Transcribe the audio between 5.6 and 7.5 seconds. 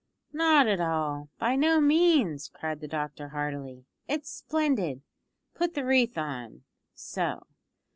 the wreath on so.